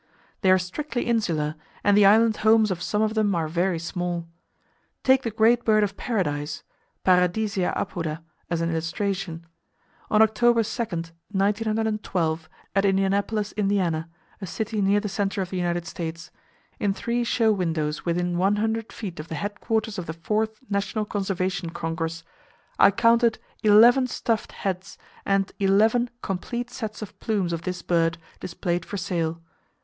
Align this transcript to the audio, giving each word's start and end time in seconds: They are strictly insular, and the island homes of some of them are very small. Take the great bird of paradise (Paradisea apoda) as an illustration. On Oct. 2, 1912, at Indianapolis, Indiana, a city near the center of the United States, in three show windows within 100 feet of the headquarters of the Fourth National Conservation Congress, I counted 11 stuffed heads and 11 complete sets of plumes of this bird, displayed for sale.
They 0.41 0.49
are 0.49 0.57
strictly 0.57 1.03
insular, 1.03 1.53
and 1.83 1.95
the 1.95 2.07
island 2.07 2.37
homes 2.37 2.71
of 2.71 2.81
some 2.81 3.03
of 3.03 3.13
them 3.13 3.35
are 3.35 3.47
very 3.47 3.77
small. 3.77 4.27
Take 5.03 5.21
the 5.21 5.29
great 5.29 5.63
bird 5.63 5.83
of 5.83 5.95
paradise 5.95 6.63
(Paradisea 7.05 7.71
apoda) 7.77 8.23
as 8.49 8.61
an 8.61 8.71
illustration. 8.71 9.45
On 10.09 10.19
Oct. 10.21 10.33
2, 10.33 10.53
1912, 11.35 12.49
at 12.75 12.83
Indianapolis, 12.83 13.51
Indiana, 13.51 14.09
a 14.41 14.47
city 14.47 14.81
near 14.81 14.99
the 14.99 15.07
center 15.07 15.39
of 15.39 15.51
the 15.51 15.57
United 15.57 15.85
States, 15.85 16.31
in 16.79 16.95
three 16.95 17.23
show 17.23 17.51
windows 17.51 18.03
within 18.03 18.39
100 18.39 18.91
feet 18.91 19.19
of 19.19 19.27
the 19.27 19.35
headquarters 19.35 19.99
of 19.99 20.07
the 20.07 20.13
Fourth 20.13 20.57
National 20.67 21.05
Conservation 21.05 21.69
Congress, 21.69 22.23
I 22.79 22.89
counted 22.89 23.37
11 23.61 24.07
stuffed 24.07 24.53
heads 24.53 24.97
and 25.27 25.51
11 25.59 26.09
complete 26.23 26.71
sets 26.71 27.03
of 27.03 27.19
plumes 27.19 27.53
of 27.53 27.61
this 27.61 27.83
bird, 27.83 28.17
displayed 28.39 28.83
for 28.83 28.97
sale. 28.97 29.43